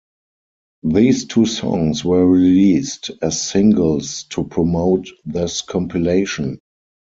These 0.81 1.25
two 1.25 1.45
songs 1.45 2.03
were 2.03 2.25
released 2.27 3.11
as 3.21 3.39
singles 3.39 4.23
to 4.31 4.43
promote 4.43 5.07
this 5.27 5.61
compilation. 5.61 6.57